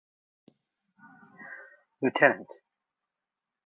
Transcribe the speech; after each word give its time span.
Lt. 2.01 2.23